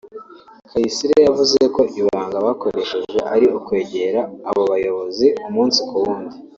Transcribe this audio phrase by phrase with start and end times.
[0.69, 6.35] Kayisire yavuze ko ibanga bakoresheje ari ukwegera abo bayobora umunsi ku wundi